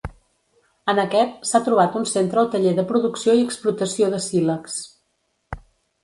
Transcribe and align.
En 0.93 0.99
aquest, 1.01 1.33
s'ha 1.49 1.59
trobat 1.67 1.97
un 1.99 2.07
centre 2.11 2.41
o 2.43 2.49
taller 2.55 2.73
de 2.79 2.85
producció 2.91 3.35
i 3.41 3.45
explotació 3.49 4.09
de 4.15 4.23
sílex. 4.29 4.79